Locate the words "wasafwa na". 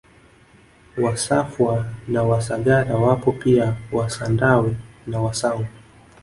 0.97-2.23